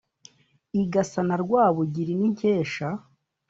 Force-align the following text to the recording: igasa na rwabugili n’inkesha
igasa 0.81 1.19
na 1.27 1.35
rwabugili 1.43 2.13
n’inkesha 2.19 2.87